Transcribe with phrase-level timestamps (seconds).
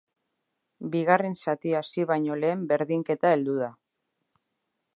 [0.95, 3.69] Bigarren zatia hasi baino lehen berdinketa heldu da.